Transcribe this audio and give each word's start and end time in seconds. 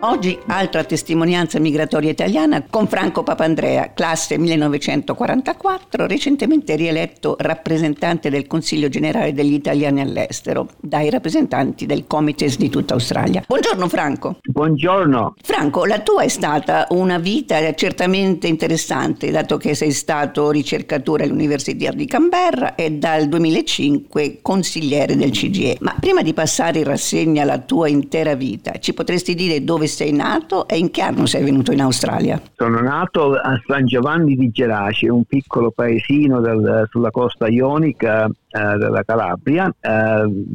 Oggi 0.00 0.38
altra 0.48 0.84
testimonianza 0.84 1.58
migratoria 1.58 2.10
italiana 2.10 2.62
con 2.68 2.86
Franco 2.86 3.22
Papandrea, 3.22 3.92
classe 3.94 4.36
1944, 4.36 6.06
recentemente 6.06 6.76
rieletto 6.76 7.34
rappresentante 7.38 8.28
del 8.28 8.46
Consiglio 8.46 8.90
generale 8.90 9.32
degli 9.32 9.54
italiani 9.54 10.02
all'estero 10.02 10.68
dai 10.78 11.08
rappresentanti 11.08 11.86
del 11.86 12.06
Comites 12.06 12.58
di 12.58 12.68
tutta 12.68 12.92
Australia. 12.92 13.42
Buongiorno 13.46 13.88
Franco. 13.88 14.38
Buongiorno. 14.42 15.34
Franco, 15.42 15.86
la 15.86 16.00
tua 16.00 16.24
è 16.24 16.28
stata 16.28 16.86
una 16.90 17.18
vita 17.18 17.72
certamente 17.72 18.48
interessante, 18.48 19.30
dato 19.30 19.56
che 19.56 19.74
sei 19.74 19.92
stato 19.92 20.50
ricercatore 20.50 21.24
all'Università 21.24 21.90
di 21.90 22.04
Canberra 22.04 22.74
e 22.74 22.92
dal 22.92 23.28
2005 23.28 24.40
consigliere 24.42 25.16
del 25.16 25.30
CGE. 25.30 25.78
Ma 25.80 25.96
prima 25.98 26.20
di 26.20 26.34
passare 26.34 26.80
in 26.80 26.84
rassegna 26.84 27.44
la 27.44 27.60
tua 27.60 27.88
intera 27.88 28.34
vita, 28.34 28.78
ci 28.78 28.92
potresti 28.92 29.34
dire 29.34 29.64
dove 29.64 29.84
dove 29.86 29.88
sei 29.88 30.12
nato 30.12 30.68
e 30.68 30.76
in 30.78 30.90
che 30.90 31.00
anno 31.00 31.26
sei 31.26 31.44
venuto 31.44 31.72
in 31.72 31.80
Australia? 31.80 32.40
Sono 32.56 32.80
nato 32.80 33.34
a 33.34 33.60
San 33.66 33.86
Giovanni 33.86 34.34
di 34.34 34.50
Gerace, 34.50 35.08
un 35.08 35.24
piccolo 35.24 35.70
paesino 35.70 36.40
del, 36.40 36.86
sulla 36.90 37.10
costa 37.10 37.48
ionica 37.48 38.26
eh, 38.26 38.76
della 38.78 39.02
Calabria, 39.04 39.72
eh, 39.80 39.90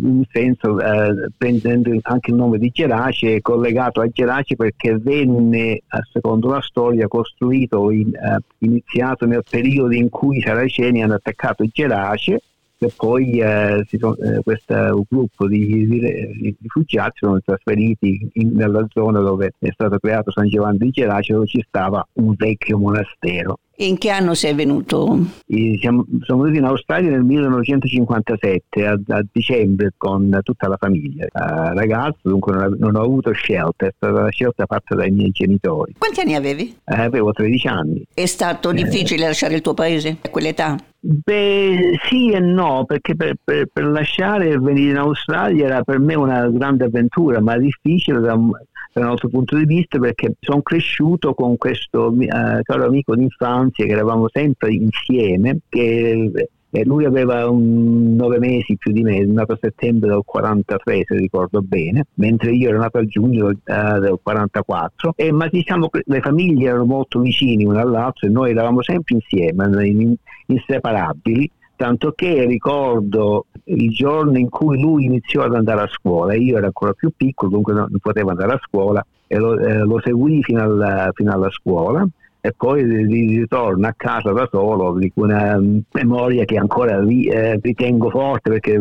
in 0.04 0.24
senso 0.32 0.80
eh, 0.80 1.30
prendendo 1.38 1.90
anche 2.04 2.32
il 2.32 2.36
nome 2.36 2.58
di 2.58 2.70
Gerace, 2.70 3.42
collegato 3.42 4.02
a 4.02 4.08
Gerace 4.08 4.56
perché 4.56 4.98
venne, 4.98 5.82
secondo 6.12 6.50
la 6.50 6.62
storia, 6.62 7.08
costruito, 7.08 7.90
in, 7.92 8.14
eh, 8.14 8.40
iniziato 8.60 9.26
nel 9.26 9.44
periodo 9.50 9.94
in 9.94 10.10
cui 10.10 10.38
i 10.38 10.42
saraceni 10.42 11.02
hanno 11.02 11.16
attaccato 11.16 11.66
Gerace 11.72 12.42
e 12.84 12.92
poi 12.96 13.40
eh, 13.40 13.86
sono, 14.00 14.16
eh, 14.18 14.42
questo 14.42 15.06
gruppo 15.08 15.48
di, 15.48 15.88
di, 15.88 16.56
rifugiati 16.60 17.12
sono 17.20 17.40
trasferiti 17.40 18.28
in, 18.34 18.54
nella 18.54 18.84
zona 18.90 19.20
dove 19.20 19.54
è 19.60 19.70
stato 19.72 20.00
creato 20.00 20.32
San 20.32 20.48
Giovanni 20.48 20.80
di 20.80 20.90
Gerace 20.90 21.34
dove 21.34 21.46
ci 21.46 21.64
stava 21.68 22.04
un 22.14 22.34
vecchio 22.36 22.80
monastero. 22.80 23.60
E 23.76 23.86
in 23.86 24.00
che 24.00 24.10
anno 24.10 24.34
sei 24.34 24.56
venuto? 24.56 25.20
E 25.46 25.78
siamo, 25.80 26.06
sono 26.22 26.42
venuti 26.42 26.60
in 26.60 26.66
Australia 26.66 27.12
nel 27.12 27.24
1957, 27.24 28.86
a, 28.86 29.00
a 29.08 29.26
dicembre, 29.32 29.94
con 29.98 30.40
tutta 30.44 30.68
la 30.68 30.78
famiglia. 30.78 31.26
Uh, 31.32 31.74
ragazzo, 31.76 32.20
dunque 32.30 32.54
non, 32.54 32.76
non, 32.80 32.96
ho 32.96 33.02
avuto 33.02 33.32
scelta, 33.32 33.88
è 33.88 33.94
stata 33.96 34.22
la 34.22 34.30
scelta 34.30 34.66
fatta 34.66 34.96
dai 34.96 35.10
miei 35.12 35.32
genitori. 35.32 35.96
Quanti 35.98 36.20
anni 36.20 36.36
avevi? 36.36 36.76
Uh, 36.84 36.94
avevo 36.94 37.32
13 37.32 37.68
anni. 37.68 38.04
È 38.14 38.26
stato 38.26 38.72
difficile 38.72 39.26
lasciare 39.26 39.56
il 39.56 39.62
tuo 39.62 39.74
paese 39.74 40.18
a 40.22 40.30
quell'età? 40.30 40.78
Beh, 41.04 41.98
sì 42.04 42.30
e 42.30 42.40
no, 42.40 42.86
perché 42.86 43.16
per, 43.16 43.36
per, 43.44 43.66
per, 43.74 43.86
lasciare 43.86 44.50
e 44.50 44.60
venire 44.60 44.92
in 44.92 44.98
Australia 44.98 45.66
era 45.66 45.82
per 45.82 45.98
me 46.00 46.14
una 46.14 46.48
grande 46.48 46.86
avventura, 46.86 47.42
ma 47.42 47.58
difficile 47.58 48.20
da, 48.20 48.36
un 48.36 48.54
altro 48.94 49.28
punto 49.30 49.58
di 49.58 49.66
vista 49.66 49.98
perché 49.98 50.36
sono 50.40 50.62
cresciuto 50.62 51.34
con 51.34 51.58
questo 51.58 52.12
uh, 52.12 52.62
caro 52.62 52.86
amico 52.86 53.16
d'infanzia 53.16 53.86
che 53.86 53.92
eravamo 53.92 54.28
sempre 54.32 54.74
insieme, 54.74 55.62
che 55.70 56.32
eh, 56.72 56.86
lui 56.86 57.06
aveva 57.06 57.50
un, 57.50 58.16
nove 58.16 58.40
mesi 58.40 58.78
più 58.78 58.92
di 58.92 59.02
me, 59.02 59.18
è 59.18 59.24
nato 59.26 59.54
a 59.54 59.58
settembre 59.60 60.10
del 60.10 60.22
43 60.26 61.04
se 61.06 61.16
ricordo 61.16 61.62
bene, 61.62 62.08
mentre 62.16 62.52
io 62.54 62.70
ero 62.70 62.80
nato 62.80 62.98
a 62.98 63.06
giugno 63.06 63.48
uh, 63.48 64.00
del 64.00 64.20
44, 64.22 65.14
e, 65.16 65.32
ma 65.32 65.48
diciamo 65.48 65.90
che 65.90 66.04
le 66.06 66.22
famiglie 66.22 66.70
erano 66.70 66.86
molto 66.86 67.20
vicine 67.20 67.66
una 67.66 67.82
all'altra 67.82 68.28
e 68.28 68.32
noi 68.32 68.52
eravamo 68.52 68.82
sempre 68.82 69.16
insieme, 69.16 69.88
in, 69.88 70.16
inseparabili 70.48 71.52
tanto 71.82 72.12
che 72.12 72.46
ricordo 72.46 73.48
il 73.64 73.90
giorno 73.90 74.38
in 74.38 74.50
cui 74.50 74.80
lui 74.80 75.06
iniziò 75.06 75.42
ad 75.42 75.56
andare 75.56 75.82
a 75.82 75.88
scuola, 75.88 76.36
io 76.36 76.58
ero 76.58 76.68
ancora 76.68 76.94
più 76.94 77.12
piccolo, 77.16 77.50
dunque 77.50 77.74
non, 77.74 77.88
potevo 78.00 78.30
andare 78.30 78.54
a 78.54 78.60
scuola 78.62 79.04
e 79.26 79.38
lo, 79.38 79.58
eh, 79.58 79.80
lo 79.80 80.00
seguì 80.00 80.44
fino, 80.44 80.62
al, 80.62 81.10
fino, 81.14 81.32
alla 81.32 81.50
scuola 81.50 82.08
e 82.42 82.54
poi 82.58 82.84
ritorno 82.84 83.88
a 83.88 83.94
casa 83.96 84.32
da 84.32 84.48
solo 84.52 84.98
di 84.98 85.12
una 85.16 85.60
memoria 85.92 86.44
che 86.44 86.58
ancora 86.58 87.00
eh, 87.00 87.60
ritengo 87.62 88.10
forte 88.10 88.50
perché 88.50 88.80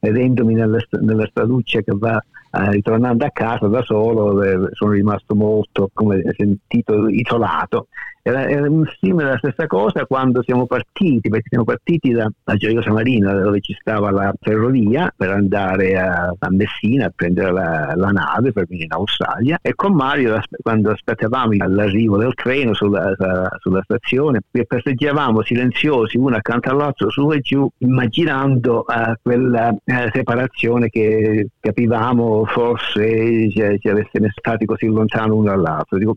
vedendomi 0.00 0.54
nella, 0.54 0.78
nella 1.00 1.26
straduccia 1.26 1.80
che 1.82 1.92
va 1.94 2.22
eh, 2.56 2.70
ritornando 2.70 3.24
a 3.24 3.30
casa 3.30 3.66
da 3.68 3.82
solo 3.82 4.42
eh, 4.42 4.68
sono 4.72 4.92
rimasto 4.92 5.34
molto 5.34 5.90
come 5.92 6.22
sentito 6.36 7.08
isolato. 7.08 7.88
Era, 8.26 8.48
era 8.48 8.66
simile 8.98 9.30
la 9.30 9.38
stessa 9.38 9.68
cosa 9.68 10.04
quando 10.04 10.42
siamo 10.42 10.66
partiti, 10.66 11.28
perché 11.28 11.46
siamo 11.48 11.64
partiti 11.64 12.10
da, 12.10 12.28
da 12.42 12.56
Gioiosa 12.56 12.90
Marina 12.90 13.32
dove 13.32 13.60
ci 13.60 13.72
stava 13.78 14.10
la 14.10 14.34
ferrovia 14.40 15.14
per 15.16 15.30
andare 15.30 15.96
a, 15.96 16.34
a 16.36 16.50
Messina 16.50 17.06
a 17.06 17.12
prendere 17.14 17.52
la, 17.52 17.92
la, 17.94 18.10
nave 18.10 18.50
per 18.50 18.66
venire 18.66 18.86
in 18.86 18.92
Australia. 18.94 19.60
E 19.62 19.76
con 19.76 19.94
Mario 19.94 20.42
quando 20.60 20.90
aspettavamo 20.90 21.52
l'arrivo 21.68 22.16
del 22.16 22.34
treno 22.34 22.74
sulla, 22.74 23.14
sulla 23.60 23.82
stazione 23.84 24.40
passeggiavamo 24.50 25.42
silenziosi 25.42 26.16
uno 26.16 26.34
accanto 26.34 26.70
all'altro 26.70 27.10
su 27.10 27.30
e 27.30 27.38
giù 27.38 27.68
immaginando 27.78 28.84
uh, 28.88 29.12
quella 29.22 29.68
uh, 29.68 29.92
separazione 30.12 30.88
che 30.88 31.46
capivamo 31.60 32.44
forse 32.46 33.50
ci, 33.50 33.88
avesse 33.88 34.18
stati 34.34 34.64
così 34.64 34.86
lontano 34.86 35.36
uno 35.36 35.50
dall'altro. 35.50 35.98
Dico, 35.98 36.16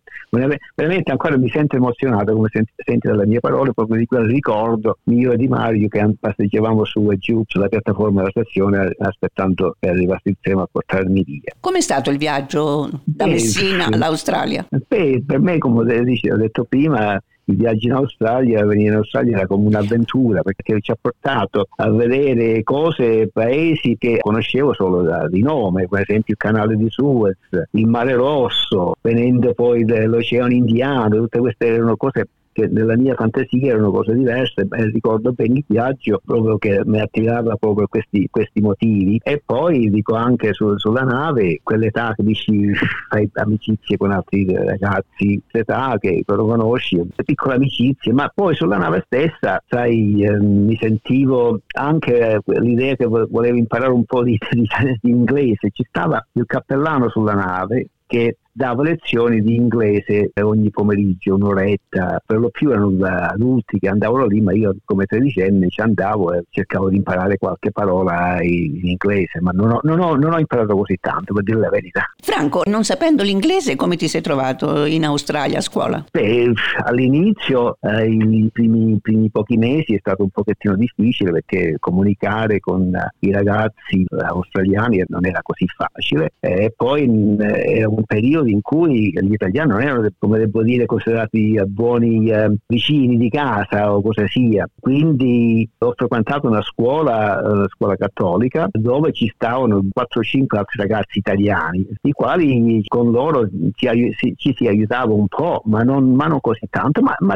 veramente 0.76 1.12
ancora 1.12 1.38
mi 1.38 1.50
sento 1.50 1.76
emozionato 1.76 2.34
come 2.34 2.50
senti, 2.52 2.72
senti 2.78 3.08
dalle 3.08 3.26
mie 3.26 3.40
parole 3.40 3.74
proprio 3.74 3.98
di 3.98 4.06
quel 4.06 4.26
ricordo 4.26 4.98
mio 5.04 5.32
e 5.32 5.38
di 5.38 5.48
Mario 5.48 5.88
che 5.88 6.06
passeggiavamo 6.20 6.84
su 6.86 7.12
e 7.12 7.18
giù 7.18 7.44
sulla 7.46 7.68
piattaforma 7.68 8.20
della 8.20 8.32
stazione 8.32 8.96
aspettando 8.98 9.76
che 9.80 9.90
arrivasse 9.90 10.30
il 10.30 10.38
treno 10.40 10.62
a 10.62 10.68
portarmi 10.72 11.24
via. 11.24 11.54
Com'è 11.60 11.82
stato 11.82 12.10
il 12.10 12.18
viaggio 12.18 12.90
da 13.04 13.26
Messina 13.26 13.88
all'Australia? 13.88 14.68
Beh, 14.70 15.24
per 15.26 15.40
me 15.40 15.58
come 15.58 15.80
ho 15.80 16.38
detto 16.38 16.64
prima 16.64 17.22
il 17.50 17.58
viaggio 17.58 17.88
in 17.88 17.94
Australia, 17.94 18.66
venire 18.66 18.90
in 18.90 18.98
Australia 18.98 19.38
era 19.38 19.48
come 19.48 19.66
un'avventura 19.66 20.42
perché 20.42 20.80
ci 20.82 20.92
ha 20.92 20.98
portato 21.00 21.68
a 21.78 21.90
vedere 21.90 22.64
cose, 22.64 23.30
paesi 23.32 23.98
che 23.98 24.20
conoscevo 24.22 24.74
solo 24.74 25.02
da, 25.02 25.28
di 25.28 25.42
nome, 25.42 25.88
per 25.88 26.02
esempio 26.02 26.34
il 26.34 26.40
canale 26.40 26.76
di 26.76 26.90
Suez, 26.90 27.38
il 27.72 27.88
Mare 27.88 28.14
Rosso, 28.14 28.96
venendo 29.02 29.54
poi 29.54 29.84
dall'Oceano 29.84 30.54
Indiano, 30.54 31.18
tutte 31.18 31.40
queste 31.40 31.68
erano 31.68 31.98
cose 31.98 32.28
che 32.60 32.68
nella 32.68 32.98
mia 32.98 33.16
fantasia 33.16 33.74
erano 33.74 33.92
cose 33.92 34.14
diverse, 34.14 34.68
e 34.70 34.86
ricordo 34.92 35.32
bene 35.32 35.60
il 35.60 35.64
viaggio 35.68 36.22
proprio 36.24 36.58
che 36.58 36.82
mi 36.86 37.00
attirava 37.00 37.56
proprio 37.56 37.88
questi, 37.88 38.28
questi 38.30 38.60
motivi. 38.60 39.20
E 39.24 39.42
poi 39.44 39.90
dico 39.90 40.16
anche 40.16 40.54
su, 40.54 40.78
sulla 40.78 41.04
nave 41.04 41.60
quell'età 41.64 42.14
che 42.16 42.24
dici 42.24 42.74
fai 43.10 43.30
amicizie 43.34 43.98
con 43.98 44.12
altri 44.12 44.46
ragazzi, 44.54 45.42
l'età 45.52 45.96
che 46.00 46.24
lo 46.26 46.46
conosci, 46.46 47.02
piccole 47.24 47.56
amicizie, 47.56 48.12
ma 48.12 48.32
poi 48.34 48.56
sulla 48.56 48.78
nave 48.78 49.04
stessa 49.06 49.62
sai 49.68 50.24
eh, 50.24 50.40
mi 50.40 50.76
sentivo 50.80 51.62
anche 51.74 52.40
l'idea 52.46 52.96
che 52.96 53.06
volevo 53.06 53.58
imparare 53.58 53.92
un 53.92 54.04
po' 54.04 54.24
di, 54.24 54.38
di, 54.52 54.68
di 55.02 55.10
inglese, 55.10 55.70
ci 55.72 55.86
stava 55.88 56.26
il 56.34 56.46
cappellano 56.46 57.10
sulla 57.10 57.34
nave 57.34 57.90
che 58.10 58.38
davo 58.60 58.82
lezioni 58.82 59.42
di 59.42 59.56
inglese 59.56 60.32
ogni 60.42 60.70
pomeriggio, 60.70 61.36
un'oretta, 61.36 62.22
per 62.26 62.40
lo 62.40 62.50
più 62.50 62.72
erano 62.72 62.94
adulti 63.06 63.80
che 63.80 63.88
andavano 63.88 64.26
lì, 64.26 64.42
ma 64.42 64.52
io 64.52 64.76
come 64.84 65.06
tredicenne 65.06 65.70
ci 65.70 65.80
andavo 65.80 66.34
e 66.34 66.44
cercavo 66.50 66.90
di 66.90 66.98
imparare 66.98 67.38
qualche 67.38 67.72
parola 67.72 68.42
in 68.42 68.86
inglese, 68.86 69.40
ma 69.40 69.52
non 69.52 69.72
ho, 69.72 69.80
non 69.84 70.02
ho, 70.02 70.16
non 70.16 70.34
ho 70.34 70.40
imparato 70.40 70.76
così 70.76 70.98
tanto, 71.00 71.34
per 71.34 71.44
dire 71.44 71.58
la 71.58 71.70
verità. 71.70 72.04
Franco, 72.18 72.64
non 72.66 72.84
sapendo 72.84 73.24
l'inglese, 73.24 73.78
come 73.78 73.96
ti 73.96 74.10
sei 74.10 74.20
trovato 74.20 74.84
in 74.84 75.06
Australia 75.06 75.60
a 75.60 75.62
scuola? 75.62 76.04
Beh, 76.12 76.52
all'inizio, 76.84 77.78
eh, 77.80 78.10
i 78.10 78.50
primi, 78.52 79.00
primi, 79.02 79.30
pochi 79.30 79.56
mesi 79.56 79.96
è 79.96 80.00
stato 80.00 80.24
un 80.24 80.32
pochettino 80.32 80.76
difficile 80.76 81.32
perché 81.32 81.78
comunicare 81.80 82.60
con 82.60 82.92
i 83.20 83.32
ragazzi 83.32 84.06
australiani 84.10 85.02
non 85.08 85.26
era 85.26 85.40
così 85.42 85.66
facile 85.66 86.32
e 86.42 86.74
poi 86.76 87.04
eh, 87.40 87.78
era 87.78 87.88
un 87.88 88.04
periodo 88.04 88.48
in 88.50 88.62
cui 88.62 89.12
gli 89.12 89.34
italiani 89.34 89.72
non 89.72 89.82
erano, 89.82 90.08
come 90.18 90.40
devo 90.40 90.64
dire, 90.64 90.86
considerati 90.86 91.56
eh, 91.56 91.66
buoni 91.66 92.30
eh, 92.30 92.52
vicini 92.68 93.18
di 93.18 93.30
casa 93.30 93.94
o 93.94 94.02
cosa 94.02 94.28
sia. 94.28 94.68
Quindi 94.80 95.70
ho 95.78 95.94
frequentato 95.96 96.48
una 96.48 96.62
scuola, 96.62 97.42
una 97.44 97.68
scuola 97.68 97.96
cattolica, 97.96 98.68
dove 98.72 99.12
ci 99.12 99.32
stavano 99.34 99.82
4 99.92 100.20
o 100.20 100.24
5 100.24 100.58
altri 100.58 100.80
ragazzi 100.80 101.18
italiani, 101.20 101.88
i 102.02 102.12
quali 102.12 102.84
con 102.88 103.12
loro 103.12 103.48
ci, 103.76 104.16
ci 104.36 104.54
si 104.56 104.68
aiutava 104.68 105.14
un 105.14 105.28
po', 105.28 105.62
ma 105.66 105.84
non, 105.84 106.14
ma 106.14 106.26
non 106.26 106.40
così 106.42 106.68
tanto, 106.70 107.02
ma, 107.02 107.16
ma 107.20 107.36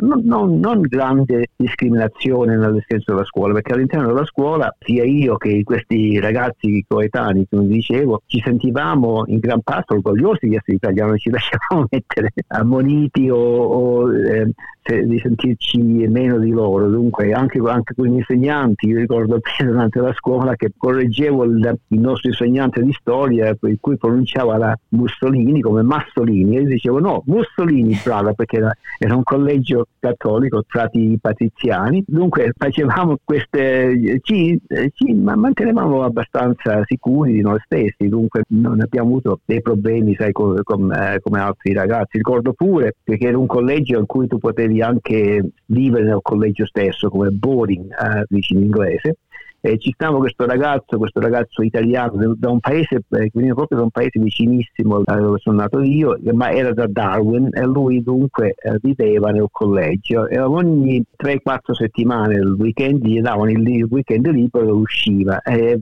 non, 0.00 0.22
non, 0.24 0.58
non, 0.58 0.80
grande 0.82 1.48
discriminazione 1.56 2.56
nel 2.56 2.82
senso 2.86 3.12
della 3.12 3.24
scuola, 3.24 3.54
perché 3.54 3.72
all'interno 3.72 4.08
della 4.08 4.24
scuola 4.24 4.74
sia 4.78 5.04
io 5.04 5.36
che 5.36 5.62
questi 5.62 6.18
ragazzi 6.18 6.84
coetanei, 6.86 7.46
come 7.48 7.66
dicevo, 7.66 8.22
ci 8.26 8.40
sentivamo 8.44 9.24
in 9.26 9.38
gran 9.38 9.60
parte 9.62 9.94
orgogliosi 9.94 10.33
di 10.40 10.54
essere 10.54 10.76
italiani, 10.76 11.10
non 11.10 11.18
ci 11.18 11.30
lasciavamo 11.30 11.86
mettere 11.90 12.32
ammoniti 12.48 13.28
o, 13.28 13.36
o 13.36 14.14
eh, 14.14 14.50
di 14.84 15.18
sentirci 15.18 15.78
meno 15.78 16.38
di 16.38 16.50
loro. 16.50 16.88
Dunque, 16.88 17.32
anche, 17.32 17.58
anche 17.64 17.94
con 17.94 18.06
gli 18.06 18.16
insegnanti, 18.16 18.88
io 18.88 18.98
ricordo 18.98 19.40
durante 19.58 20.00
la 20.00 20.12
scuola 20.12 20.54
che 20.56 20.72
correggevo 20.76 21.44
il, 21.44 21.78
il 21.88 22.00
nostro 22.00 22.28
insegnante 22.28 22.82
di 22.82 22.92
storia, 22.92 23.54
per 23.54 23.74
cui 23.80 23.96
pronunciava 23.96 24.58
la 24.58 24.78
Mussolini 24.90 25.60
come 25.60 25.82
Massolini, 25.82 26.56
e 26.56 26.60
io 26.60 26.68
dicevo 26.68 27.00
no, 27.00 27.22
Mussolini, 27.26 27.98
brava, 28.04 28.34
perché 28.34 28.56
era, 28.58 28.76
era 28.98 29.16
un 29.16 29.22
collegio 29.22 29.86
cattolico, 29.98 30.62
frati 30.66 31.18
patriziani. 31.20 32.04
Dunque, 32.06 32.52
facevamo 32.56 33.16
queste, 33.24 34.20
ci, 34.22 34.60
ci 34.92 35.14
mantenevamo 35.14 36.02
abbastanza 36.02 36.82
sicuri 36.84 37.32
di 37.32 37.40
noi 37.40 37.58
stessi, 37.64 38.08
dunque 38.08 38.42
non 38.48 38.80
abbiamo 38.80 39.08
avuto 39.08 39.40
dei 39.44 39.62
problemi, 39.62 40.14
sai, 40.24 40.32
come, 40.32 40.62
come, 40.62 41.20
come 41.22 41.40
altri 41.40 41.72
ragazzi. 41.72 42.16
Ricordo 42.16 42.52
pure 42.52 42.94
perché 43.02 43.28
era 43.28 43.38
un 43.38 43.46
collegio 43.46 43.98
in 43.98 44.06
cui 44.06 44.26
tu 44.26 44.38
potevi 44.38 44.80
anche 44.80 45.50
vivere 45.66 46.04
nel 46.04 46.20
collegio 46.22 46.66
stesso 46.66 47.08
come 47.08 47.30
boarding, 47.30 47.90
eh, 47.90 48.24
dici 48.28 48.54
in 48.54 48.60
inglese. 48.60 49.18
E 49.60 49.78
ci 49.78 49.92
stava 49.94 50.18
questo 50.18 50.44
ragazzo, 50.44 50.98
questo 50.98 51.20
ragazzo 51.20 51.62
italiano 51.62 52.34
da 52.36 52.50
un 52.50 52.60
paese, 52.60 52.96
eh, 52.96 53.30
veniva 53.32 53.54
proprio 53.54 53.78
da 53.78 53.84
un 53.84 53.90
paese 53.90 54.20
vicinissimo 54.20 55.00
a 55.06 55.16
dove 55.16 55.38
sono 55.38 55.56
nato 55.56 55.80
io, 55.80 56.18
ma 56.34 56.50
era 56.50 56.74
da 56.74 56.86
Darwin 56.86 57.48
e 57.50 57.62
lui 57.62 58.02
dunque 58.02 58.54
eh, 58.58 58.76
viveva 58.82 59.30
nel 59.30 59.48
collegio 59.50 60.28
e 60.28 60.38
ogni 60.38 61.02
3-4 61.16 61.72
settimane 61.72 62.34
il 62.34 62.56
weekend 62.58 63.06
gli 63.06 63.22
davano 63.22 63.50
il, 63.50 63.86
weekend 63.88 64.26
libero 64.26 64.68
e 64.68 64.72
usciva. 64.72 65.40
E, 65.40 65.80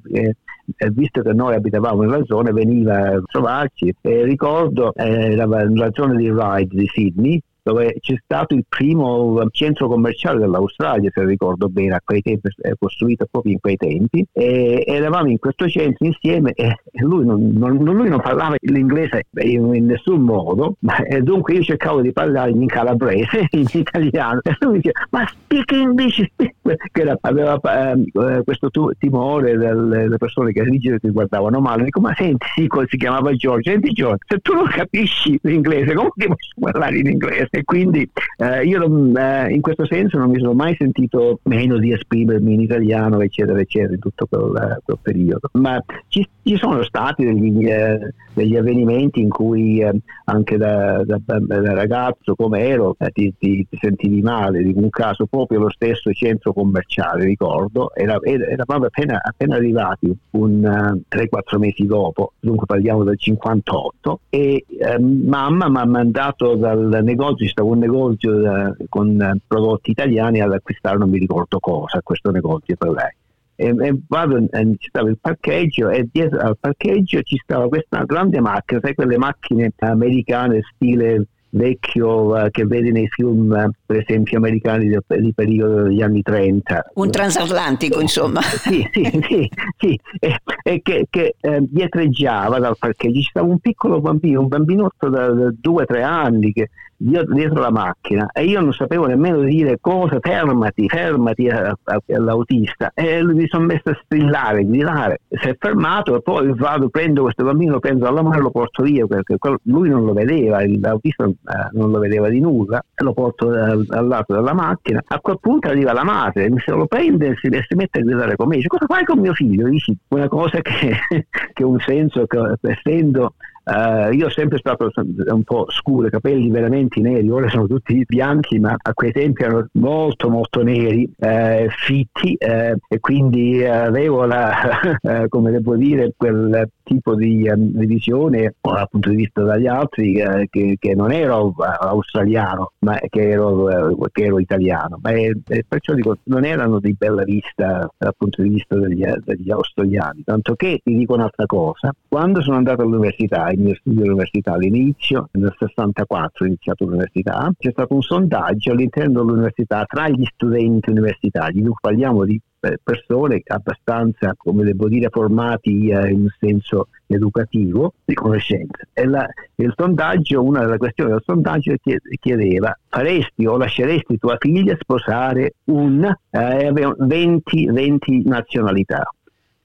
e, 0.77 0.91
visto 0.91 1.23
che 1.23 1.33
noi 1.33 1.55
abitavamo 1.55 2.03
nella 2.03 2.25
zona 2.25 2.53
veniva 2.53 3.15
a 3.15 3.23
trovarci 3.25 3.95
e 4.01 4.25
ricordo 4.25 4.93
eh, 4.95 5.35
la 5.35 5.91
zona 5.93 6.15
di 6.15 6.31
Ryde 6.31 6.77
di 6.77 6.87
Sydney 6.87 7.43
dove 7.63 7.97
c'è 8.01 8.15
stato 8.23 8.55
il 8.55 8.65
primo 8.69 9.41
centro 9.51 9.89
commerciale 9.89 10.41
dell'Australia, 10.41 11.11
se 11.13 11.25
ricordo 11.25 11.69
bene, 11.69 11.99
tempi, 12.05 12.49
costruito 12.79 13.27
proprio 13.31 13.53
in 13.53 13.61
quei 13.61 13.77
tempi, 13.77 14.25
e 14.33 14.83
eravamo 14.87 15.31
in 15.31 15.39
questo 15.39 15.69
centro 15.69 16.07
insieme 16.07 16.53
e 16.53 16.77
lui 17.01 17.25
non, 17.25 17.51
non, 17.53 17.77
lui 17.77 18.09
non 18.09 18.21
parlava 18.21 18.57
l'inglese 18.61 19.27
in, 19.43 19.75
in, 19.75 19.87
nessun 19.87 20.23
modo, 20.23 20.77
e 21.09 21.21
dunque 21.23 21.55
io 21.55 21.63
cercavo 21.63 22.01
di 22.01 22.13
parlare 22.13 22.51
in 22.51 22.67
calabrese, 22.67 23.47
in 23.53 23.67
italiano, 23.73 24.41
e 24.43 24.57
lui 24.61 24.77
diceva, 24.77 25.07
ma 25.11 25.27
speak 25.27 25.73
English, 25.73 26.25
che 26.37 27.01
era, 27.01 27.17
aveva 27.21 27.61
eh, 27.61 28.43
questo 28.45 28.71
timore 28.99 29.57
delle 29.57 30.17
persone 30.17 30.53
che 30.53 30.63
ti 30.63 31.11
guardavano 31.11 31.61
male, 31.61 31.85
dico, 31.85 32.01
ma 32.01 32.15
senti, 32.15 32.47
si 32.87 32.97
chiamava 32.97 33.33
Giorgio, 33.35 33.71
senti 33.71 33.91
Giorgio, 33.91 34.25
se 34.27 34.39
tu 34.39 34.55
non 34.55 34.67
capisci 34.67 35.39
l'inglese, 35.43 35.95
come 35.95 36.11
ti 36.15 36.27
posso 36.27 36.51
parlare 36.59 36.99
in 36.99 37.07
inglese? 37.07 37.52
E 37.55 37.65
quindi 37.65 38.09
eh, 38.39 38.65
io 38.65 38.79
non, 38.79 39.15
eh, 39.15 39.53
in 39.53 39.61
questo 39.61 39.85
senso 39.85 40.17
non 40.17 40.31
mi 40.31 40.39
sono 40.39 40.55
mai 40.55 40.75
sentito 40.79 41.41
meno 41.43 41.77
di 41.77 41.93
esprimermi 41.93 42.55
in 42.55 42.63
italiano 42.63 43.21
eccetera 43.21 43.61
eccetera 43.61 43.93
in 43.93 43.99
tutto 43.99 44.25
quel, 44.25 44.81
quel 44.83 44.99
periodo. 45.03 45.51
Ma 45.53 45.79
ci, 46.09 46.27
ci, 46.43 46.57
sono 46.57 46.83
stati 46.83 47.27
degli, 47.27 47.69
eh, 47.69 48.15
degli, 48.33 48.57
avvenimenti 48.57 49.21
in 49.21 49.29
cui 49.29 49.81
eh, 49.81 49.93
anche 50.25 50.57
da, 50.57 51.05
da, 51.05 51.21
da, 51.27 51.75
ragazzo 51.75 52.35
come 52.35 52.61
ero 52.61 52.97
eh, 52.99 53.11
ti, 53.11 53.35
ti, 53.39 53.67
ti, 53.69 53.77
sentivi 53.79 54.23
male 54.23 54.63
in 54.63 54.79
un 54.79 54.89
caso 54.89 55.27
proprio 55.27 55.61
lo 55.61 55.71
stesso 55.71 56.11
centro 56.13 56.55
commerciale 56.55 57.25
ricordo 57.25 57.95
era, 57.95 58.19
eravamo 58.23 58.87
appena, 58.87 59.21
appena 59.23 59.57
arrivati 59.57 60.11
un 60.31 60.61
3-4 60.61 61.59
mesi 61.59 61.85
dopo 61.85 62.33
dunque 62.41 62.65
parliamo 62.65 63.05
del 63.05 63.19
58 63.19 64.21
e 64.31 64.65
mamma 65.01 65.69
mi 65.69 65.77
ha 65.77 65.87
mandato 65.87 66.55
dal 66.55 67.01
negozio 67.03 67.42
stava 67.49 67.71
un 67.71 67.79
negozio 67.79 68.41
eh, 68.41 68.75
con 68.89 69.21
eh, 69.21 69.37
prodotti 69.47 69.91
italiani 69.91 70.41
ad 70.41 70.53
acquistare 70.53 70.99
non 70.99 71.11
mi 71.11 71.19
ricordo 71.19 71.59
cosa, 71.59 72.01
questo 72.03 72.31
negozio 72.31 72.77
per 72.77 72.91
lei. 72.91 73.17
E, 73.55 73.89
e 73.89 74.01
vado, 74.09 74.37
e 74.37 74.75
ci 74.79 74.89
stava 74.89 75.09
il 75.09 75.19
parcheggio 75.21 75.91
e 75.91 76.09
dietro 76.11 76.41
al 76.41 76.57
parcheggio 76.59 77.21
ci 77.23 77.37
stava 77.37 77.69
questa 77.69 78.03
grande 78.05 78.41
macchina, 78.41 78.81
sai 78.83 78.95
quelle 78.95 79.19
macchine 79.19 79.73
americane 79.79 80.61
stile 80.75 81.27
vecchio 81.53 82.35
uh, 82.35 82.51
che 82.51 82.65
vedi 82.65 82.93
nei 82.93 83.09
film, 83.09 83.51
uh, 83.51 83.71
per 83.85 83.99
esempio, 83.99 84.39
americani 84.39 84.89
di, 84.89 84.99
di, 85.21 85.33
periodo 85.35 85.83
degli 85.85 86.03
anni 86.03 86.23
30. 86.23 86.93
Un 86.95 87.11
transatlantico, 87.11 88.01
insomma. 88.01 88.41
sì, 88.43 88.87
sì, 88.93 89.23
sì, 89.29 89.51
sì. 89.79 90.01
E, 90.19 90.41
e 90.63 90.81
che, 90.83 91.07
che 91.11 91.35
eh, 91.41 91.59
dietreggiava 91.61 92.59
dal 92.59 92.77
parcheggio. 92.79 93.21
Ci 93.21 93.29
stava 93.29 93.47
un 93.47 93.59
piccolo 93.59 94.01
bambino, 94.01 94.41
un 94.41 94.49
bambinotto 94.49 95.09
da, 95.09 95.29
da 95.29 95.53
due 95.53 95.83
o 95.83 95.87
tre 95.87 96.03
anni 96.03 96.53
che 96.53 96.71
dietro 97.03 97.61
la 97.61 97.71
macchina 97.71 98.31
e 98.33 98.45
io 98.45 98.61
non 98.61 98.73
sapevo 98.73 99.07
nemmeno 99.07 99.41
dire 99.41 99.79
cosa, 99.81 100.19
fermati, 100.21 100.89
fermati 100.89 101.49
all'autista. 101.49 102.93
E 102.95 103.21
lui 103.21 103.35
mi 103.35 103.49
sono 103.49 103.65
messo 103.65 103.91
a 103.91 104.01
strillare, 104.05 104.61
a 104.61 104.63
gridare, 104.63 105.21
si 105.29 105.49
è 105.49 105.57
fermato 105.59 106.17
e 106.17 106.23
poi 106.23 106.53
vado, 106.55 106.89
prendo 106.89 107.23
questo 107.23 107.45
bambino, 107.45 107.73
lo 107.73 107.79
prendo 107.81 108.07
alla 108.07 108.23
mano 108.23 108.37
e 108.37 108.41
lo 108.41 108.51
porto 108.51 108.83
via 108.83 109.07
perché 109.07 109.37
lui 109.65 109.89
non 109.89 110.05
lo 110.05 110.13
vedeva, 110.13 110.61
l'autista 110.65 111.25
eh, 111.25 111.33
non 111.73 111.91
lo 111.91 111.99
vedeva 111.99 112.29
di 112.29 112.41
nulla 112.41 112.83
e 112.95 113.03
lo 113.03 113.13
porto 113.13 113.49
al, 113.49 113.85
al, 113.89 114.07
lato 114.07 114.35
della 114.35 114.55
macchina, 114.55 115.03
a 115.05 115.19
quel 115.21 115.39
punto 115.41 115.69
arriva 115.69 115.93
la 115.93 116.05
madre, 116.05 116.51
mi 116.51 116.61
se 116.61 116.71
lo 116.71 116.87
prende 116.87 117.29
e 117.29 117.37
si, 117.37 117.49
e 117.49 117.65
si 117.67 117.75
mette 117.75 117.99
a 118.01 118.03
gridare 118.03 118.37
con 118.37 118.49
me, 118.49 118.57
dice 118.57 118.69
cosa 118.69 118.87
fai 118.87 119.05
con 119.05 119.19
mio 119.19 119.35
figlio? 119.35 119.69
Dici 119.69 119.97
una 120.09 120.29
cosa 120.29 120.61
che, 120.61 120.97
che 121.53 121.65
un 121.65 121.81
senso 121.81 122.27
che 122.27 122.39
essendo 122.63 123.35
Uh, 123.65 124.13
io 124.13 124.27
ho 124.27 124.31
sempre 124.31 124.59
stato 124.59 124.91
un 124.95 125.45
po' 125.45 125.67
scuro, 125.71 126.09
capelli 126.09 126.51
veramente 126.51 127.01
neri, 127.01 127.31
ora 127.31 127.49
sono 127.49 127.69
tutti 127.69 128.05
bianchi, 128.07 128.59
ma 128.59 128.75
a 128.77 128.93
quei 128.93 129.13
tempi 129.13 129.45
erano 129.45 129.69
molto 129.75 130.29
molto 130.29 130.63
neri, 130.63 131.09
uh, 131.17 131.69
fitti 131.69 132.37
uh, 132.41 132.77
e 132.89 132.99
quindi 132.99 133.65
avevo 133.65 134.25
la, 134.25 134.99
come 135.29 135.53
devo 135.53 135.77
dire, 135.77 136.13
quel 136.17 136.69
tipo 136.83 137.15
di, 137.15 137.49
um, 137.49 137.71
di 137.71 137.87
visione 137.87 138.55
dal 138.61 138.89
punto 138.91 139.11
di 139.11 139.17
vista 139.17 139.43
dagli 139.43 139.69
altri 139.69 140.15
che, 140.51 140.77
che, 140.79 140.95
non 140.95 141.13
ero 141.13 141.55
australiano, 141.57 142.73
ma 142.81 142.99
che 143.09 143.31
ero, 143.31 143.97
che 144.11 144.25
ero 144.25 144.41
italiano. 144.41 144.99
È, 145.03 145.31
è 145.47 145.63
perciò 145.67 145.95
dico, 145.95 146.17
non 146.25 146.45
erano 146.45 146.81
di 146.81 146.95
bella 146.99 147.23
vista 147.23 147.89
dal 147.97 148.15
punto 148.17 148.43
di 148.43 148.49
vista 148.49 148.75
degli, 148.77 149.05
degli 149.25 149.51
australiani, 149.51 150.23
tanto 150.25 150.55
che 150.55 150.81
ti 150.83 150.97
dico 150.97 151.15
un'altra 151.15 151.47
cosa, 151.47 151.95
quando 152.09 152.43
sono 152.43 152.57
andato 152.57 152.83
all'università 152.83 153.52
il 153.53 153.61
mio 153.61 153.75
studio 153.75 154.03
all'università 154.03 154.53
all'inizio, 154.53 155.29
nel 155.33 155.55
64 155.57 156.45
ho 156.45 156.49
iniziato 156.49 156.85
l'università, 156.85 157.51
c'è 157.59 157.71
stato 157.71 157.95
un 157.95 158.03
sondaggio 158.03 158.73
all'interno 158.73 159.23
dell'università 159.23 159.85
tra 159.85 160.09
gli 160.09 160.25
studenti 160.33 160.91
universitari, 160.91 161.61
noi 161.61 161.75
parliamo 161.81 162.25
di 162.25 162.41
eh, 162.65 162.79
persone 162.81 163.43
abbastanza, 163.45 164.35
come 164.37 164.63
devo 164.63 164.89
dire, 164.89 165.09
formati 165.11 165.89
eh, 165.89 166.11
in 166.11 166.29
senso 166.39 166.89
educativo 167.07 167.95
di 168.05 168.15
conoscenza. 168.15 168.85
E 168.93 169.05
la, 169.05 169.27
il 169.57 169.73
sondaggio, 169.77 170.43
una 170.43 170.61
delle 170.61 170.79
questioni 170.79 171.11
del 171.11 171.23
sondaggio 171.25 171.75
chiedeva 172.21 172.77
faresti 172.89 173.47
o 173.47 173.57
lasceresti 173.57 174.17
tua 174.19 174.37
figlia 174.39 174.77
sposare 174.79 175.55
un 175.65 176.05
eh, 176.31 176.95
20, 176.99 177.67
20 177.67 178.23
nazionalità. 178.27 179.11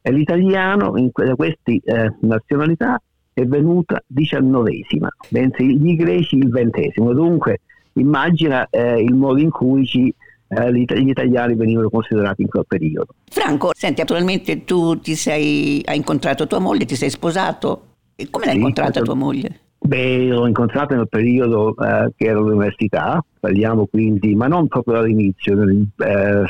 E 0.02 0.12
l'italiano 0.12 0.98
in 0.98 1.12
queste 1.12 1.80
eh, 1.84 2.14
nazionalità 2.22 3.00
è 3.42 3.46
venuta 3.46 4.02
diciannovesima, 4.08 5.08
mentre 5.30 5.66
gli 5.66 5.96
greci 5.96 6.38
il 6.38 6.50
ventesimo. 6.50 7.14
Dunque 7.14 7.60
immagina 7.94 8.68
eh, 8.72 9.00
il 9.00 9.14
modo 9.14 9.40
in 9.40 9.52
cui 9.52 9.86
ci, 9.86 10.12
eh, 10.48 10.74
gli 10.74 11.10
italiani 11.10 11.54
venivano 11.54 11.88
considerati 11.90 12.42
in 12.42 12.48
quel 12.48 12.66
periodo. 12.68 13.14
Franco, 13.30 13.70
senti, 13.76 14.02
attualmente 14.02 14.64
tu 14.64 15.00
ti 15.00 15.14
sei, 15.14 15.84
hai 15.86 15.98
incontrato 15.98 16.48
tua 16.48 16.58
moglie, 16.58 16.86
ti 16.86 16.96
sei 16.96 17.12
sposato. 17.12 17.84
E 18.16 18.28
come 18.32 18.46
l'hai 18.46 18.56
sì, 18.56 18.60
incontrata 18.60 19.02
tua 19.02 19.14
moglie? 19.14 19.60
Beh, 19.78 20.30
l'ho 20.30 20.48
incontrata 20.48 20.96
nel 20.96 21.08
periodo 21.08 21.76
eh, 21.78 22.12
che 22.16 22.26
ero 22.26 22.40
all'università, 22.40 23.24
parliamo 23.40 23.86
quindi, 23.86 24.34
ma 24.34 24.48
non 24.48 24.68
proprio 24.68 24.98
all'inizio, 24.98 25.62
eh, 25.62 26.44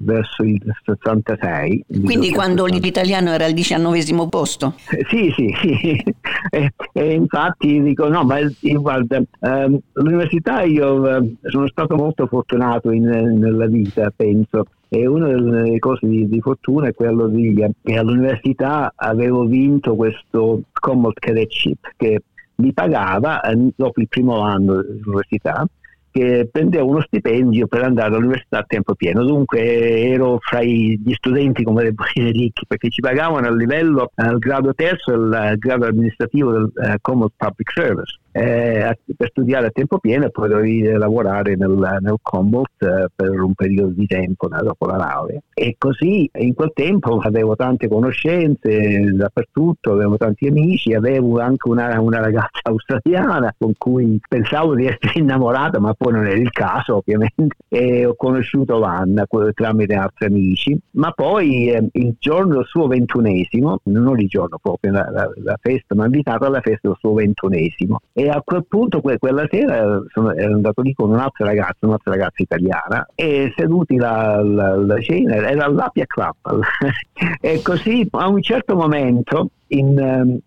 verso 0.00 0.42
il 0.42 0.60
66. 0.84 1.84
Quindi 2.04 2.30
quando 2.30 2.64
l'italiano 2.66 3.30
era 3.30 3.44
al 3.44 3.52
diciannovesimo 3.52 4.28
posto? 4.28 4.74
Eh, 4.90 5.04
sì, 5.08 5.32
sì, 5.36 5.54
sì. 5.60 6.02
e, 6.50 6.72
e, 6.92 7.14
infatti 7.14 7.82
dico 7.82 8.08
no, 8.08 8.24
ma 8.24 8.38
guarda, 8.60 9.22
ehm, 9.40 9.78
l'università 9.92 10.62
io 10.62 11.16
eh, 11.16 11.34
sono 11.42 11.66
stato 11.68 11.96
molto 11.96 12.26
fortunato 12.26 12.90
in, 12.90 13.04
nella 13.04 13.66
vita, 13.66 14.12
penso. 14.14 14.64
E 14.92 15.06
una 15.06 15.28
delle 15.28 15.78
cose 15.78 16.06
di, 16.08 16.28
di, 16.28 16.40
fortuna 16.40 16.88
è 16.88 16.94
quello 16.94 17.28
di 17.28 17.54
che 17.84 17.96
all'università 17.96 18.92
avevo 18.96 19.44
vinto 19.44 19.94
questo 19.94 20.62
Commonwealth 20.72 21.20
Cadetship 21.20 21.92
che 21.96 22.22
mi 22.56 22.72
pagava 22.72 23.40
eh, 23.42 23.56
dopo 23.76 24.00
il 24.00 24.08
primo 24.08 24.40
anno 24.40 24.82
dell'università 24.82 25.64
che 26.10 26.48
prendeva 26.50 26.84
uno 26.84 27.00
stipendio 27.00 27.66
per 27.66 27.82
andare 27.82 28.14
all'università 28.14 28.58
a 28.58 28.64
tempo 28.66 28.94
pieno. 28.94 29.24
Dunque 29.24 29.60
ero 29.60 30.38
fra 30.40 30.62
gli 30.62 31.12
studenti, 31.12 31.62
come 31.62 31.84
devo 31.84 32.04
dire, 32.12 32.30
ricchi, 32.30 32.66
perché 32.66 32.90
ci 32.90 33.00
pagavano 33.00 33.46
a 33.46 33.54
livello 33.54 34.10
al 34.14 34.38
grado 34.38 34.74
terzo, 34.74 35.12
al 35.12 35.56
grado 35.58 35.86
amministrativo 35.86 36.52
del 36.52 36.72
uh, 36.74 36.94
Common 37.00 37.28
Public 37.36 37.70
Service 37.72 38.18
eh, 38.32 38.98
per 39.16 39.28
studiare 39.30 39.66
a 39.66 39.70
tempo 39.70 39.98
pieno 39.98 40.26
e 40.26 40.30
poi 40.30 40.48
dovevi 40.48 40.82
lavorare 40.82 41.56
nel, 41.56 41.98
nel 42.00 42.16
Commonwealth 42.22 42.82
eh, 42.82 43.06
per 43.14 43.40
un 43.40 43.54
periodo 43.54 43.92
di 43.92 44.06
tempo 44.06 44.48
dopo 44.48 44.86
la 44.86 44.96
laurea. 44.96 45.40
E 45.52 45.74
così 45.78 46.30
in 46.34 46.54
quel 46.54 46.72
tempo 46.74 47.18
avevo 47.18 47.56
tante 47.56 47.88
conoscenze 47.88 49.12
dappertutto, 49.12 49.92
avevo 49.92 50.16
tanti 50.16 50.46
amici, 50.46 50.92
avevo 50.94 51.38
anche 51.40 51.68
una, 51.68 52.00
una 52.00 52.20
ragazza 52.20 52.60
australiana 52.70 53.54
con 53.58 53.72
cui 53.76 54.20
pensavo 54.28 54.74
di 54.74 54.86
essere 54.86 55.18
innamorata, 55.20 55.78
ma 55.78 55.94
poi 55.94 56.12
non 56.12 56.26
era 56.26 56.36
il 56.36 56.50
caso 56.50 56.96
ovviamente, 56.96 57.56
e 57.68 58.06
ho 58.06 58.14
conosciuto 58.14 58.78
Vanna 58.78 59.26
tramite 59.54 59.94
altri 59.94 60.26
amici, 60.26 60.78
ma 60.92 61.10
poi 61.12 61.70
eh, 61.70 61.88
il 61.92 62.14
giorno 62.18 62.56
del 62.56 62.66
suo 62.66 62.86
ventunesimo, 62.86 63.80
non 63.84 64.18
il 64.20 64.28
giorno 64.28 64.58
proprio, 64.60 64.92
la, 64.92 65.08
la, 65.10 65.30
la 65.42 65.58
festa, 65.60 65.94
mi 65.94 66.02
ha 66.02 66.04
invitato 66.04 66.44
alla 66.44 66.60
festa 66.60 66.88
del 66.88 66.96
suo 66.98 67.14
ventunesimo 67.14 68.00
e 68.20 68.28
a 68.28 68.42
quel 68.44 68.66
punto 68.68 69.00
que- 69.00 69.18
quella 69.18 69.46
sera 69.50 69.98
sono, 70.08 70.28
andato 70.28 70.82
lì 70.82 70.92
con 70.92 71.08
un'altra 71.08 71.46
ragazza, 71.46 71.86
un'altra 71.86 72.12
ragazza 72.12 72.42
italiana 72.42 73.08
e 73.14 73.50
seduti 73.56 73.96
alla 73.96 75.00
cena, 75.00 75.36
era 75.36 75.64
all'Apia 75.64 76.04
Club. 76.06 76.36
E 77.40 77.60
così 77.62 78.06
a 78.12 78.28
un 78.28 78.40
certo 78.42 78.74
momento 78.76 79.50
in 79.68 79.98
um, 79.98 80.38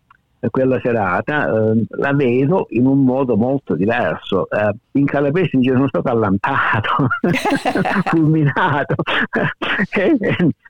quella 0.50 0.80
serata 0.82 1.52
uh, 1.52 1.86
la 1.98 2.14
vedo 2.14 2.66
in 2.70 2.86
un 2.86 3.04
modo 3.04 3.36
molto 3.38 3.76
diverso. 3.76 4.48
Uh, 4.50 4.76
in 4.98 5.06
calabrese 5.06 5.58
dice 5.58 5.74
sono 5.74 5.88
stato 5.88 6.10
allampato 6.10 7.08
fulminato 8.10 8.96
e, 9.92 10.18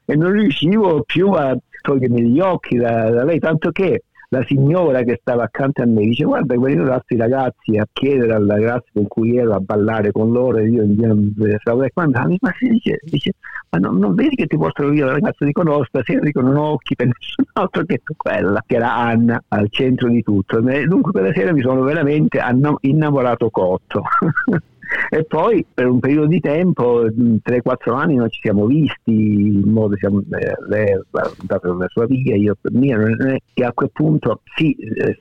e, 0.05 0.15
non 0.15 0.31
riuscivo 0.31 1.03
più 1.03 1.31
a 1.31 1.55
togliermi 1.81 2.29
gli 2.29 2.39
occhi 2.39 2.77
da, 2.77 3.09
da 3.09 3.23
lei 3.23 3.39
tanto 3.39 3.71
che 3.71 4.03
la 4.33 4.43
signora 4.47 5.03
che 5.03 5.19
stava 5.21 5.43
accanto 5.43 5.83
a 5.83 5.85
me 5.85 6.01
dice 6.01 6.23
guarda 6.23 6.57
venivano 6.57 6.91
altri 6.91 7.17
ragazzi 7.17 7.77
a 7.77 7.87
chiedere 7.91 8.33
alla 8.33 8.55
ragazza 8.55 8.87
con 8.91 9.07
cui 9.07 9.37
ero 9.37 9.53
a 9.53 9.59
ballare 9.59 10.11
con 10.11 10.31
loro 10.31 10.57
e 10.57 10.69
io 10.69 10.85
stavo 11.59 11.85
quando 11.93 12.19
ma 12.41 12.51
si 12.57 12.69
dice, 12.69 12.99
dice 13.03 13.33
ma 13.69 13.77
non, 13.77 13.97
non, 13.97 14.15
vedi 14.15 14.35
che 14.35 14.47
ti 14.47 14.57
portano 14.57 14.89
via 14.89 15.05
la 15.05 15.13
ragazza 15.13 15.45
dico 15.45 15.61
no 15.61 15.83
stasera 15.83 16.19
dico 16.21 16.41
non 16.41 16.55
ho 16.55 16.71
occhi 16.71 16.95
per 16.95 17.07
nessun 17.07 17.45
altro 17.53 17.83
che 17.85 18.01
quella 18.17 18.63
che 18.65 18.75
era 18.75 18.95
Anna 18.95 19.43
al 19.49 19.67
centro 19.69 20.09
di 20.09 20.23
tutto. 20.23 20.59
Dunque 20.59 21.11
quella 21.11 21.31
sera 21.33 21.53
mi 21.53 21.61
sono 21.61 21.81
veramente 21.81 22.41
innamorato 22.81 23.49
cotto 23.49 24.03
e 25.09 25.23
poi 25.25 25.65
per 25.71 25.87
un 25.87 25.99
periodo 25.99 26.27
di 26.27 26.39
tempo, 26.39 27.03
3-4 27.05 27.93
anni, 27.95 28.15
non 28.15 28.29
ci 28.29 28.39
siamo 28.41 28.65
visti, 28.65 29.11
in 29.11 29.69
modo 29.69 29.95
siamo, 29.97 30.19
eh, 30.19 30.53
lei 30.67 30.87
è 30.87 30.99
andata 31.39 31.59
per 31.59 31.75
la 31.75 31.87
sua 31.87 32.05
via, 32.05 32.35
io 32.35 32.55
per 32.59 32.71
mia, 32.73 32.97
che 33.53 33.63
a 33.63 33.73
quel 33.73 33.91
punto 33.91 34.41
sì, 34.55 34.75
eh, 34.75 35.17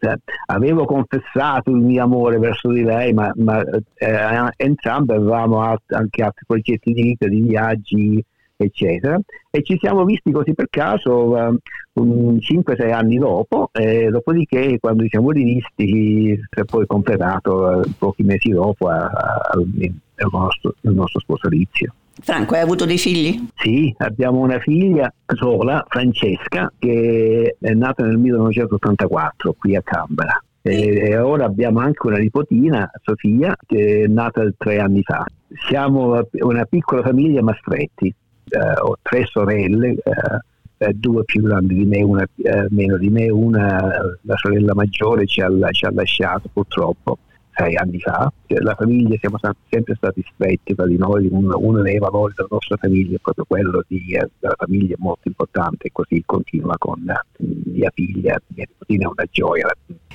avevo 0.46 0.84
confessato 0.84 1.70
il 1.70 1.76
mio 1.76 2.02
amore 2.02 2.38
verso 2.38 2.70
di 2.70 2.82
lei, 2.82 3.12
ma, 3.12 3.30
ma 3.36 3.62
eh, 3.62 4.52
entrambi 4.56 5.12
avevamo 5.12 5.58
anche 5.58 6.22
altri 6.22 6.44
progetti 6.46 6.92
di 6.92 7.02
vita, 7.02 7.28
di 7.28 7.40
viaggi, 7.40 8.24
eccetera. 8.62 9.18
E 9.50 9.62
ci 9.62 9.76
siamo 9.78 10.04
visti 10.04 10.30
così 10.30 10.54
per 10.54 10.68
caso 10.70 11.10
uh, 11.12 11.58
5-6 11.94 12.92
anni 12.92 13.18
dopo, 13.18 13.68
e 13.72 14.08
dopodiché 14.08 14.78
quando 14.80 15.02
ci 15.02 15.10
siamo 15.10 15.30
rivisti 15.30 16.38
si 16.50 16.60
è 16.60 16.64
poi 16.64 16.86
completato 16.86 17.82
uh, 17.84 17.90
pochi 17.98 18.22
mesi 18.22 18.50
dopo 18.50 18.88
il 18.90 19.94
nostro, 20.30 20.74
nostro 20.80 21.20
sposalizio. 21.20 21.94
Franco, 22.20 22.54
hai 22.54 22.60
avuto 22.60 22.84
dei 22.84 22.98
figli? 22.98 23.48
Sì, 23.56 23.92
abbiamo 23.98 24.40
una 24.40 24.58
figlia 24.58 25.12
sola, 25.26 25.84
Francesca, 25.88 26.70
che 26.78 27.56
è 27.58 27.72
nata 27.72 28.04
nel 28.04 28.18
1984 28.18 29.54
qui 29.58 29.74
a 29.76 29.82
Canberra. 29.82 30.42
E 30.64 31.18
ora 31.18 31.46
abbiamo 31.46 31.80
anche 31.80 32.06
una 32.06 32.18
nipotina, 32.18 32.88
Sofia, 33.02 33.56
che 33.66 34.04
è 34.04 34.06
nata 34.06 34.48
tre 34.56 34.78
anni 34.78 35.02
fa. 35.02 35.24
Siamo 35.68 36.20
una 36.30 36.64
piccola 36.64 37.02
famiglia 37.02 37.42
ma 37.42 37.56
stretti 37.58 38.06
eh, 38.06 38.14
ho 38.82 38.98
tre 39.02 39.24
sorelle, 39.26 39.90
eh, 39.90 40.86
eh, 40.86 40.92
due 40.94 41.24
più 41.24 41.42
grandi 41.42 41.74
di 41.74 41.84
me, 41.84 42.02
una 42.02 42.22
eh, 42.22 42.66
meno 42.70 42.96
di 42.96 43.08
me, 43.08 43.28
una, 43.30 44.00
la 44.22 44.36
sorella 44.36 44.74
maggiore 44.74 45.26
ci 45.26 45.40
ha, 45.40 45.48
ci 45.70 45.84
ha 45.84 45.92
lasciato 45.92 46.48
purtroppo 46.52 47.18
sei 47.54 47.76
anni 47.76 48.00
fa. 48.00 48.32
La 48.46 48.74
famiglia 48.74 49.16
siamo 49.18 49.38
sempre 49.68 49.94
stati 49.94 50.24
stretti 50.34 50.74
tra 50.74 50.86
di 50.86 50.96
noi, 50.96 51.28
uno, 51.30 51.82
dei 51.82 51.98
valori 51.98 52.32
della 52.34 52.48
nostra 52.50 52.76
famiglia 52.76 53.16
è 53.16 53.20
proprio 53.20 53.44
quello 53.46 53.84
di, 53.86 54.14
eh, 54.14 54.28
della 54.38 54.56
famiglia 54.56 54.96
molto 54.98 55.28
importante 55.28 55.86
e 55.86 55.90
così 55.92 56.22
continua 56.24 56.76
con 56.78 57.02
mia 57.38 57.90
figlia, 57.94 58.40
mia 58.48 58.64
nipotina 58.66 59.04
è 59.04 59.06
una 59.06 59.26
gioia. 59.30 59.68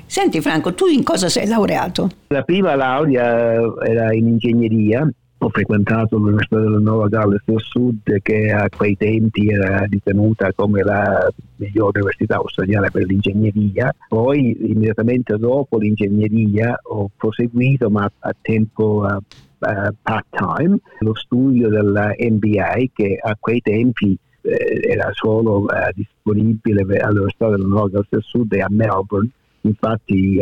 Senti 0.05 0.41
Franco, 0.41 0.74
tu 0.74 0.88
in 0.88 1.03
cosa 1.03 1.29
sei 1.29 1.48
laureato? 1.48 2.10
La 2.27 2.43
prima 2.43 2.75
laurea 2.75 3.62
era 3.84 4.13
in 4.13 4.27
ingegneria 4.27 5.07
ho 5.39 5.50
frequentato 5.50 6.17
l'Università 6.17 6.60
della 6.60 6.79
Nuova 6.79 7.08
Galles 7.08 7.41
del 7.46 7.62
Sud 7.62 8.22
che 8.22 8.51
a 8.51 8.67
quei 8.75 8.98
tempi 8.98 9.50
era 9.50 9.84
ritenuta 9.84 10.51
come 10.53 10.82
la 10.82 11.27
migliore 11.58 12.00
università 12.00 12.38
australiana 12.38 12.89
per 12.89 13.06
l'ingegneria, 13.06 13.94
poi 14.08 14.58
immediatamente 14.72 15.38
dopo 15.38 15.77
l'ingegneria 15.77 16.79
ho 16.82 17.10
proseguito 17.15 17.89
ma 17.89 18.10
a 18.20 18.36
tempo 18.41 19.06
uh, 19.06 19.15
uh, 19.15 19.96
part-time 20.01 20.79
lo 21.00 21.13
studio 21.13 21.70
della 21.70 22.13
MBA 22.17 22.74
che 22.94 23.20
a 23.22 23.38
quei 23.39 23.62
tempi 23.62 24.17
eh, 24.41 24.79
era 24.89 25.10
solo 25.13 25.65
uh, 25.65 25.67
disponibile 25.94 26.82
all'Università 27.00 27.50
della 27.50 27.67
Nuova 27.67 27.89
Galles 27.89 28.08
del 28.10 28.24
Sud 28.24 28.53
e 28.53 28.62
a 28.62 28.67
Melbourne, 28.70 29.29
infatti 29.62 30.41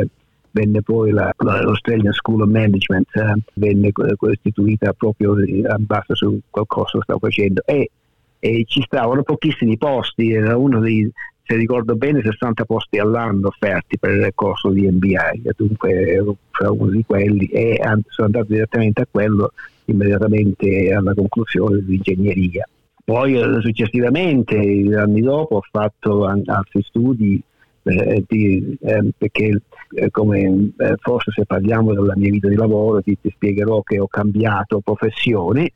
venne 0.55 0.81
poi 0.81 1.12
la, 1.12 1.33
l'Australian 1.38 2.13
School 2.13 2.41
of 2.43 2.50
Management, 2.50 3.13
eh, 3.15 3.33
venne 3.55 3.91
costituita 3.91 4.93
proprio 4.93 5.38
in 5.43 5.65
base 5.79 6.15
su 6.15 6.39
qualcosa 6.50 6.97
che 6.97 7.03
stavo 7.03 7.19
facendo 7.19 7.62
e, 7.65 7.91
e, 8.39 8.63
ci 8.65 8.81
stavano 8.83 9.24
pochissimi 9.24 9.77
posti, 9.77 10.31
era 10.31 10.55
uno 10.55 10.79
dei, 10.79 11.12
se 11.43 11.55
ricordo 11.57 11.95
bene, 11.95 12.21
60 12.21 12.63
posti 12.63 12.97
all'anno 13.00 13.47
offerti 13.47 14.00
per 14.00 14.12
il 14.12 14.31
corso 14.33 14.69
di 14.69 14.89
MBA, 14.89 15.51
dunque 15.57 15.91
ero 15.91 16.38
fra 16.51 16.71
uno 16.71 16.89
di 16.89 17.03
quelli 17.05 17.47
e 17.47 17.77
sono 18.07 18.27
andato 18.27 18.45
direttamente 18.47 19.01
a 19.01 19.07
quello 19.12 19.51
immediatamente 19.85 20.93
alla 20.93 21.13
conclusione 21.13 21.81
dell'ingegneria. 21.81 22.65
Poi 23.03 23.38
eh, 23.38 23.62
successivamente, 23.62 24.55
anni 24.55 25.19
dopo, 25.19 25.57
ho 25.57 25.63
fatto 25.69 26.25
altri 26.25 26.81
studi 26.81 27.43
eh, 27.85 28.23
di, 28.27 28.77
eh, 28.81 29.11
perché 29.15 29.61
eh, 29.93 30.09
come 30.09 30.71
eh, 30.77 30.95
forse 30.99 31.31
se 31.31 31.45
parliamo 31.45 31.93
della 31.93 32.15
mia 32.15 32.31
vita 32.31 32.47
di 32.47 32.55
lavoro 32.55 33.01
ti, 33.01 33.17
ti 33.21 33.29
spiegherò 33.29 33.81
che 33.83 33.99
ho 33.99 34.07
cambiato 34.07 34.79
professione 34.79 35.71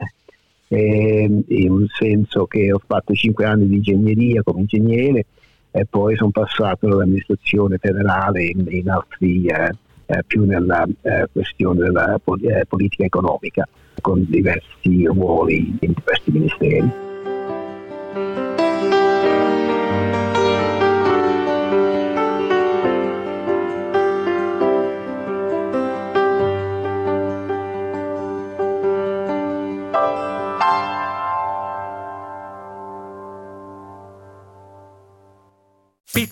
ehm, 0.67 1.43
in 1.47 1.85
senso 1.87 2.47
che 2.47 2.73
ho 2.73 2.81
fatto 2.83 3.13
5 3.13 3.45
anni 3.45 3.67
di 3.67 3.75
ingegneria 3.75 4.41
come 4.41 4.61
ingegnere 4.61 5.25
e 5.71 5.85
poi 5.87 6.15
sono 6.15 6.31
passato 6.31 6.87
all'amministrazione 6.87 7.77
federale 7.77 8.45
in, 8.45 8.65
in 8.69 8.89
altri 8.89 9.45
eh, 9.45 9.69
eh, 10.07 10.23
più 10.25 10.45
nella 10.45 10.87
questione 11.31 11.81
della 11.81 12.19
politica 12.67 13.03
economica 13.03 13.67
con 14.01 14.25
diversi 14.27 15.05
ruoli 15.05 15.77
in 15.81 15.93
diversi 15.93 16.31
ministeri. 16.31 17.08